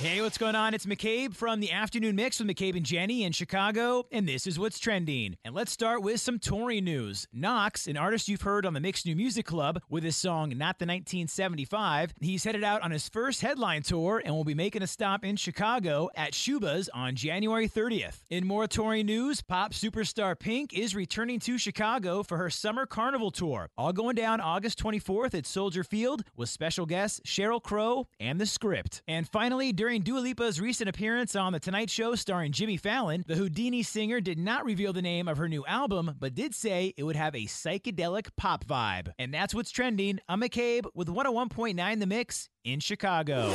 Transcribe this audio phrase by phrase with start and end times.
[0.00, 0.72] Hey, what's going on?
[0.72, 4.58] It's McCabe from the Afternoon Mix with McCabe and Jenny in Chicago, and this is
[4.58, 5.36] what's trending.
[5.44, 7.28] And let's start with some touring news.
[7.34, 10.78] Knox, an artist you've heard on the Mix New Music Club with his song Not
[10.78, 14.86] the 1975, he's headed out on his first headline tour and will be making a
[14.86, 18.22] stop in Chicago at Schubas on January 30th.
[18.30, 23.30] In more touring news, pop superstar Pink is returning to Chicago for her summer carnival
[23.30, 28.40] tour, all going down August 24th at Soldier Field with special guests Sheryl Crow and
[28.40, 29.02] The Script.
[29.06, 33.24] And finally, during during Dua Lipa's recent appearance on The Tonight Show starring Jimmy Fallon,
[33.26, 36.94] the Houdini singer did not reveal the name of her new album, but did say
[36.96, 39.10] it would have a psychedelic pop vibe.
[39.18, 40.20] And that's what's trending.
[40.28, 43.52] I'm McCabe with 101.9 The Mix in Chicago.